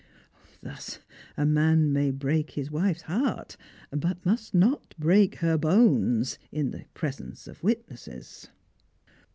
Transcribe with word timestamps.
Thus, 0.63 0.97
a 1.37 1.45
man 1.45 1.93
may 1.93 2.09
break 2.09 2.53
his 2.53 2.71
wife's 2.71 3.03
heart, 3.03 3.55
but 3.91 4.25
must 4.25 4.51
not 4.51 4.95
break 4.97 5.35
her 5.35 5.59
bones, 5.59 6.39
in 6.51 6.71
the 6.71 6.85
presence 6.95 7.45
of 7.47 7.61
witnesses." 7.61 8.49